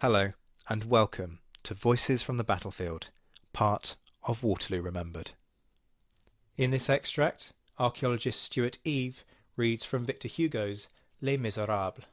Hello, 0.00 0.32
and 0.68 0.84
welcome 0.84 1.38
to 1.62 1.72
Voices 1.72 2.22
from 2.22 2.36
the 2.36 2.44
Battlefield, 2.44 3.08
part 3.54 3.96
of 4.24 4.42
Waterloo 4.42 4.82
Remembered. 4.82 5.30
In 6.58 6.70
this 6.70 6.90
extract, 6.90 7.54
archaeologist 7.78 8.42
Stuart 8.42 8.76
Eve 8.84 9.24
reads 9.56 9.86
from 9.86 10.04
Victor 10.04 10.28
Hugo's 10.28 10.88
Les 11.22 11.38
Miserables. 11.38 12.04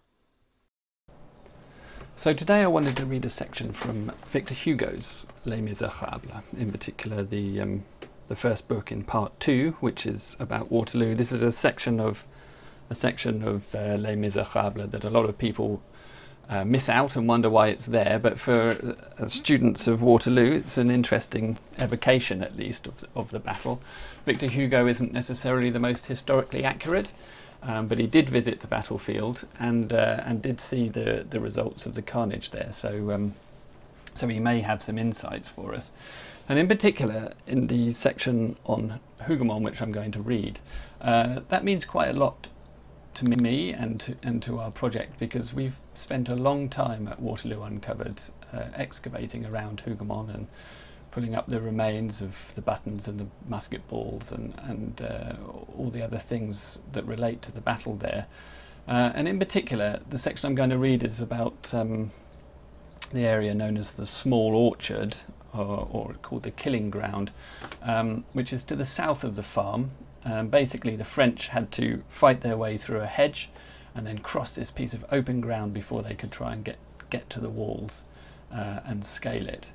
So 2.15 2.33
today 2.33 2.61
I 2.61 2.67
wanted 2.67 2.95
to 2.95 3.05
read 3.05 3.25
a 3.25 3.29
section 3.29 3.73
from 3.73 4.13
Victor 4.29 4.53
Hugo's 4.53 5.27
Les 5.43 5.59
Miserables, 5.59 6.41
in 6.57 6.71
particular 6.71 7.21
the 7.21 7.59
um, 7.59 7.83
the 8.29 8.37
first 8.37 8.69
book 8.69 8.93
in 8.93 9.03
part 9.03 9.37
two, 9.41 9.75
which 9.81 10.05
is 10.05 10.37
about 10.39 10.71
Waterloo. 10.71 11.15
This 11.15 11.33
is 11.33 11.43
a 11.43 11.51
section 11.51 11.99
of 11.99 12.25
a 12.89 12.95
section 12.95 13.43
of 13.43 13.75
uh, 13.75 13.97
Les 13.99 14.15
Miserables 14.15 14.89
that 14.91 15.03
a 15.03 15.09
lot 15.09 15.25
of 15.25 15.37
people 15.37 15.83
uh, 16.49 16.65
miss 16.65 16.89
out 16.89 17.15
and 17.15 17.27
wonder 17.27 17.49
why 17.49 17.69
it's 17.69 17.85
there. 17.85 18.19
But 18.19 18.39
for 18.39 18.95
uh, 19.17 19.27
students 19.27 19.87
of 19.87 20.01
Waterloo, 20.01 20.51
it's 20.51 20.77
an 20.77 20.91
interesting 20.91 21.57
evocation, 21.79 22.43
at 22.43 22.57
least, 22.57 22.87
of 22.87 22.97
the, 22.97 23.07
of 23.15 23.31
the 23.31 23.39
battle. 23.39 23.81
Victor 24.25 24.47
Hugo 24.47 24.87
isn't 24.87 25.13
necessarily 25.13 25.69
the 25.69 25.79
most 25.79 26.07
historically 26.07 26.63
accurate, 26.63 27.11
um, 27.61 27.87
but 27.87 27.97
he 27.97 28.07
did 28.07 28.29
visit 28.29 28.59
the 28.59 28.67
battlefield 28.67 29.47
and 29.59 29.93
uh, 29.93 30.21
and 30.25 30.41
did 30.41 30.59
see 30.59 30.89
the 30.89 31.25
the 31.29 31.39
results 31.39 31.85
of 31.85 31.95
the 31.95 32.01
carnage 32.01 32.51
there. 32.51 32.71
So 32.71 33.11
um, 33.11 33.35
so 34.13 34.27
he 34.27 34.39
may 34.39 34.61
have 34.61 34.83
some 34.83 34.97
insights 34.97 35.49
for 35.49 35.73
us. 35.73 35.91
And 36.49 36.59
in 36.59 36.67
particular, 36.67 37.33
in 37.47 37.67
the 37.67 37.93
section 37.93 38.57
on 38.65 38.99
Hougoumont, 39.21 39.61
which 39.61 39.81
I'm 39.81 39.93
going 39.93 40.11
to 40.11 40.21
read, 40.21 40.59
uh, 40.99 41.39
that 41.47 41.63
means 41.63 41.85
quite 41.85 42.09
a 42.09 42.13
lot 42.13 42.49
to 43.15 43.25
me 43.25 43.71
and 43.71 43.99
to, 43.99 44.15
and 44.23 44.41
to 44.43 44.59
our 44.59 44.71
project 44.71 45.19
because 45.19 45.53
we've 45.53 45.79
spent 45.93 46.29
a 46.29 46.35
long 46.35 46.69
time 46.69 47.07
at 47.07 47.19
Waterloo 47.19 47.61
Uncovered 47.61 48.21
uh, 48.51 48.65
excavating 48.75 49.45
around 49.45 49.83
Hougoumont 49.85 50.33
and 50.33 50.47
pulling 51.11 51.35
up 51.35 51.47
the 51.47 51.61
remains 51.61 52.21
of 52.21 52.53
the 52.55 52.61
buttons 52.61 53.07
and 53.07 53.19
the 53.19 53.27
musket 53.47 53.87
balls 53.87 54.31
and, 54.31 54.53
and 54.63 55.01
uh, 55.01 55.35
all 55.77 55.89
the 55.91 56.01
other 56.01 56.17
things 56.17 56.79
that 56.91 57.05
relate 57.05 57.41
to 57.43 57.51
the 57.51 57.61
battle 57.61 57.95
there. 57.95 58.25
Uh, 58.87 59.11
and 59.13 59.27
in 59.27 59.37
particular, 59.37 59.99
the 60.09 60.17
section 60.17 60.47
I'm 60.47 60.55
going 60.55 60.71
to 60.71 60.77
read 60.77 61.03
is 61.03 61.21
about 61.21 61.73
um, 61.73 62.11
the 63.11 63.25
area 63.25 63.53
known 63.53 63.77
as 63.77 63.95
the 63.95 64.07
Small 64.07 64.55
Orchard, 64.55 65.15
or, 65.53 65.87
or 65.91 66.15
called 66.23 66.43
the 66.43 66.51
Killing 66.51 66.89
Ground, 66.89 67.31
um, 67.83 68.25
which 68.33 68.51
is 68.51 68.63
to 68.65 68.75
the 68.75 68.85
south 68.85 69.23
of 69.23 69.35
the 69.35 69.43
farm 69.43 69.91
um, 70.25 70.47
basically, 70.47 70.95
the 70.95 71.05
French 71.05 71.49
had 71.49 71.71
to 71.73 72.03
fight 72.07 72.41
their 72.41 72.57
way 72.57 72.77
through 72.77 73.01
a 73.01 73.07
hedge 73.07 73.49
and 73.95 74.07
then 74.07 74.19
cross 74.19 74.55
this 74.55 74.71
piece 74.71 74.93
of 74.93 75.05
open 75.11 75.41
ground 75.41 75.73
before 75.73 76.01
they 76.01 76.15
could 76.15 76.31
try 76.31 76.53
and 76.53 76.63
get, 76.63 76.77
get 77.09 77.29
to 77.29 77.39
the 77.39 77.49
walls 77.49 78.03
uh, 78.51 78.79
and 78.85 79.05
scale 79.05 79.47
it. 79.47 79.71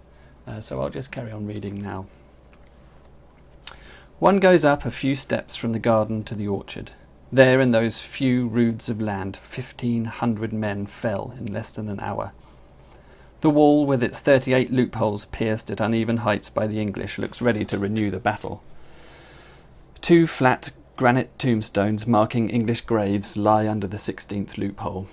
Uh, 0.47 0.60
so 0.60 0.81
I'll 0.81 0.91
just 0.91 1.12
carry 1.12 1.31
on 1.31 1.47
reading 1.47 1.78
now. 1.78 2.06
One 4.19 4.41
goes 4.41 4.64
up 4.64 4.84
a 4.84 4.91
few 4.91 5.14
steps 5.14 5.54
from 5.54 5.72
the 5.72 5.78
garden 5.78 6.25
to 6.25 6.34
the 6.34 6.48
orchard. 6.48 6.91
There, 7.31 7.60
in 7.60 7.70
those 7.70 8.00
few 8.00 8.48
roods 8.48 8.88
of 8.88 9.00
land, 9.00 9.37
fifteen 9.37 10.06
hundred 10.06 10.53
men 10.53 10.87
fell 10.87 11.34
in 11.38 11.53
less 11.53 11.70
than 11.72 11.88
an 11.88 12.00
hour. 12.00 12.32
The 13.42 13.50
wall, 13.50 13.87
with 13.87 14.03
its 14.03 14.20
thirty 14.20 14.54
eight 14.54 14.72
loopholes 14.72 15.26
pierced 15.26 15.70
at 15.70 15.81
uneven 15.81 16.19
heights 16.19 16.50
by 16.50 16.66
the 16.66 16.81
English, 16.81 17.19
looks 17.19 17.42
ready 17.42 17.64
to 17.66 17.78
renew 17.78 18.10
the 18.10 18.19
battle. 18.19 18.62
Two 20.08 20.26
flat 20.26 20.70
granite 20.96 21.38
tombstones 21.38 22.06
marking 22.06 22.48
English 22.48 22.80
graves 22.80 23.36
lie 23.36 23.69
under 23.69 23.86
the 23.86 23.98
16th 23.98 24.56
loophole. 24.56 25.06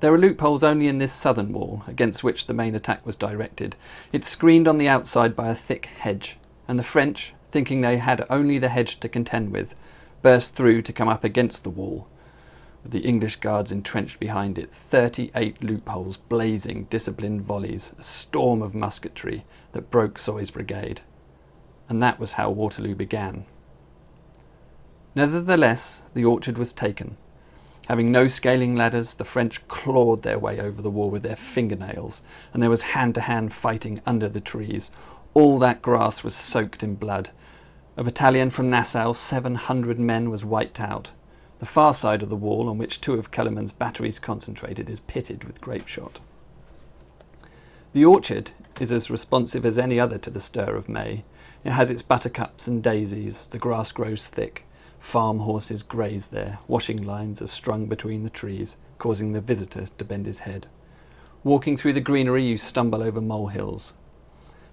There 0.00 0.10
are 0.14 0.16
loopholes 0.16 0.64
only 0.64 0.88
in 0.88 0.96
this 0.96 1.12
southern 1.12 1.52
wall, 1.52 1.82
against 1.86 2.24
which 2.24 2.46
the 2.46 2.54
main 2.54 2.74
attack 2.74 3.04
was 3.04 3.14
directed. 3.14 3.76
It's 4.12 4.26
screened 4.26 4.66
on 4.66 4.78
the 4.78 4.88
outside 4.88 5.36
by 5.36 5.50
a 5.50 5.54
thick 5.54 5.90
hedge, 5.98 6.38
and 6.66 6.78
the 6.78 6.82
French, 6.82 7.34
thinking 7.50 7.82
they 7.82 7.98
had 7.98 8.24
only 8.30 8.58
the 8.58 8.70
hedge 8.70 9.00
to 9.00 9.08
contend 9.10 9.52
with, 9.52 9.74
burst 10.22 10.56
through 10.56 10.80
to 10.80 10.94
come 10.94 11.08
up 11.08 11.22
against 11.22 11.62
the 11.62 11.68
wall, 11.68 12.08
with 12.82 12.92
the 12.92 13.06
English 13.06 13.36
guards 13.36 13.70
entrenched 13.70 14.18
behind 14.18 14.58
it, 14.58 14.72
thirty 14.72 15.30
eight 15.34 15.62
loopholes 15.62 16.16
blazing 16.16 16.84
disciplined 16.84 17.42
volleys, 17.42 17.92
a 17.98 18.02
storm 18.02 18.62
of 18.62 18.74
musketry 18.74 19.44
that 19.72 19.90
broke 19.90 20.18
Soye's 20.18 20.50
brigade. 20.50 21.02
And 21.86 22.02
that 22.02 22.18
was 22.18 22.32
how 22.32 22.48
Waterloo 22.48 22.94
began. 22.94 23.44
Nevertheless, 25.16 26.02
the 26.12 26.26
orchard 26.26 26.58
was 26.58 26.74
taken. 26.74 27.16
Having 27.88 28.12
no 28.12 28.26
scaling 28.26 28.76
ladders, 28.76 29.14
the 29.14 29.24
French 29.24 29.66
clawed 29.66 30.22
their 30.22 30.38
way 30.38 30.60
over 30.60 30.82
the 30.82 30.90
wall 30.90 31.08
with 31.08 31.22
their 31.22 31.36
fingernails, 31.36 32.20
and 32.52 32.62
there 32.62 32.68
was 32.68 32.82
hand 32.82 33.14
to 33.14 33.22
hand 33.22 33.54
fighting 33.54 34.02
under 34.04 34.28
the 34.28 34.42
trees. 34.42 34.90
All 35.32 35.58
that 35.58 35.80
grass 35.80 36.22
was 36.22 36.34
soaked 36.34 36.82
in 36.82 36.96
blood. 36.96 37.30
A 37.96 38.04
battalion 38.04 38.50
from 38.50 38.68
Nassau, 38.68 39.14
700 39.14 39.98
men, 39.98 40.28
was 40.28 40.44
wiped 40.44 40.80
out. 40.80 41.12
The 41.60 41.66
far 41.66 41.94
side 41.94 42.22
of 42.22 42.28
the 42.28 42.36
wall, 42.36 42.68
on 42.68 42.76
which 42.76 43.00
two 43.00 43.14
of 43.14 43.30
Kellermann's 43.30 43.72
batteries 43.72 44.18
concentrated, 44.18 44.90
is 44.90 45.00
pitted 45.00 45.44
with 45.44 45.62
grape 45.62 45.88
shot. 45.88 46.18
The 47.94 48.04
orchard 48.04 48.50
is 48.78 48.92
as 48.92 49.10
responsive 49.10 49.64
as 49.64 49.78
any 49.78 49.98
other 49.98 50.18
to 50.18 50.28
the 50.28 50.42
stir 50.42 50.76
of 50.76 50.90
May. 50.90 51.24
It 51.64 51.70
has 51.72 51.88
its 51.88 52.02
buttercups 52.02 52.66
and 52.66 52.82
daisies, 52.82 53.46
the 53.46 53.58
grass 53.58 53.92
grows 53.92 54.26
thick. 54.26 54.65
Farm 54.98 55.40
horses 55.40 55.82
graze 55.82 56.28
there, 56.28 56.58
washing 56.66 57.02
lines 57.02 57.40
are 57.40 57.46
strung 57.46 57.86
between 57.86 58.24
the 58.24 58.30
trees, 58.30 58.76
causing 58.98 59.32
the 59.32 59.40
visitor 59.40 59.88
to 59.98 60.04
bend 60.04 60.26
his 60.26 60.40
head. 60.40 60.66
Walking 61.44 61.76
through 61.76 61.92
the 61.92 62.00
greenery, 62.00 62.44
you 62.44 62.56
stumble 62.56 63.02
over 63.02 63.20
molehills. 63.20 63.92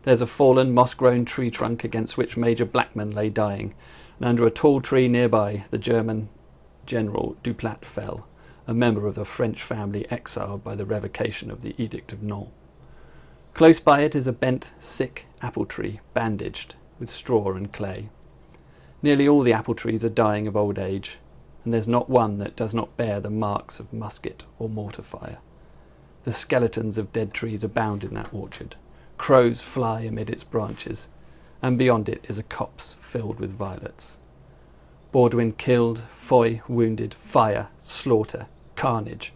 There's 0.03 0.21
a 0.21 0.27
fallen, 0.27 0.73
moss 0.73 0.93
grown 0.93 1.23
tree 1.23 1.51
trunk 1.51 1.83
against 1.83 2.17
which 2.17 2.35
Major 2.35 2.65
Blackman 2.65 3.11
lay 3.11 3.29
dying, 3.29 3.73
and 4.17 4.27
under 4.27 4.45
a 4.45 4.51
tall 4.51 4.81
tree 4.81 5.07
nearby, 5.07 5.65
the 5.69 5.77
German 5.77 6.29
General 6.85 7.37
Duplat 7.43 7.85
fell, 7.85 8.27
a 8.67 8.73
member 8.73 9.07
of 9.07 9.17
a 9.17 9.25
French 9.25 9.61
family 9.61 10.09
exiled 10.09 10.63
by 10.63 10.75
the 10.75 10.85
revocation 10.85 11.51
of 11.51 11.61
the 11.61 11.75
Edict 11.77 12.11
of 12.11 12.23
Nantes. 12.23 12.51
Close 13.53 13.79
by 13.79 14.01
it 14.01 14.15
is 14.15 14.25
a 14.25 14.33
bent, 14.33 14.73
sick 14.79 15.27
apple 15.41 15.65
tree, 15.65 15.99
bandaged 16.13 16.75
with 16.99 17.09
straw 17.09 17.53
and 17.53 17.71
clay. 17.71 18.09
Nearly 19.03 19.27
all 19.27 19.41
the 19.43 19.53
apple 19.53 19.75
trees 19.75 20.05
are 20.05 20.09
dying 20.09 20.47
of 20.47 20.55
old 20.55 20.79
age. 20.79 21.19
and 21.63 21.73
there's 21.73 21.87
not 21.87 22.09
one 22.09 22.39
that 22.39 22.55
does 22.55 22.73
not 22.73 22.97
bear 22.97 23.19
the 23.19 23.29
marks 23.29 23.79
of 23.79 23.93
musket 23.93 24.43
or 24.59 24.67
mortar 24.67 25.01
fire. 25.01 25.37
The 26.23 26.33
skeletons 26.33 26.97
of 26.97 27.13
dead 27.13 27.33
trees 27.33 27.63
abound 27.63 28.03
in 28.03 28.13
that 28.15 28.33
orchard. 28.33 28.75
Crows 29.17 29.61
fly 29.61 30.01
amid 30.01 30.29
its 30.29 30.43
branches, 30.43 31.07
and 31.61 31.77
beyond 31.77 32.09
it 32.09 32.25
is 32.29 32.37
a 32.37 32.43
copse 32.43 32.95
filled 32.99 33.39
with 33.39 33.51
violets. 33.51 34.17
Bauduin 35.13 35.53
killed, 35.57 36.03
Foy 36.13 36.61
wounded, 36.67 37.13
fire, 37.13 37.69
slaughter, 37.77 38.47
carnage, 38.75 39.31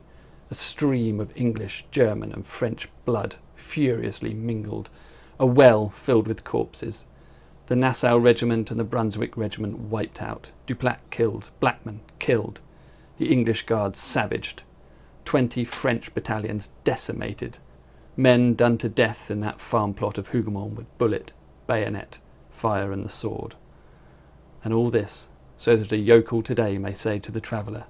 a 0.50 0.56
stream 0.56 1.20
of 1.20 1.32
English, 1.36 1.86
German, 1.92 2.32
and 2.34 2.46
French 2.46 2.90
blood 3.06 3.36
furiously 3.56 4.34
mingled, 4.34 4.90
a 5.40 5.46
well 5.46 5.90
filled 5.90 6.28
with 6.28 6.44
corpses. 6.44 7.06
The 7.68 7.76
Nassau 7.76 8.18
Regiment 8.18 8.72
and 8.72 8.80
the 8.80 8.86
Brunswick 8.86 9.36
Regiment 9.36 9.78
wiped 9.78 10.22
out, 10.22 10.52
Duplat 10.66 11.02
killed, 11.10 11.50
Blackman 11.60 12.00
killed, 12.18 12.62
the 13.18 13.30
English 13.30 13.66
Guards 13.66 14.00
savaged, 14.00 14.64
twenty 15.26 15.66
French 15.66 16.14
battalions 16.14 16.70
decimated, 16.86 17.58
men 18.16 18.54
done 18.54 18.78
to 18.78 18.88
death 18.88 19.30
in 19.30 19.42
that 19.42 19.60
farm 19.60 19.94
plot 19.94 20.18
of 20.18 20.30
Hougoumont 20.30 20.76
with 20.76 20.98
bullet, 20.98 21.34
bayonet, 21.68 22.20
fire, 22.50 22.94
and 22.94 23.04
the 23.04 23.10
sword. 23.10 23.56
And 24.64 24.74
all 24.74 24.90
this 24.90 25.28
so 25.58 25.76
that 25.76 25.92
a 25.92 25.98
yokel 25.98 26.42
today 26.42 26.78
may 26.78 26.94
say 26.94 27.20
to 27.20 27.34
the 27.34 27.42
traveller, 27.42 27.84